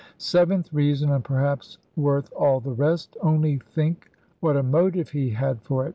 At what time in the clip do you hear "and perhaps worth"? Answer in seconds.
1.11-2.33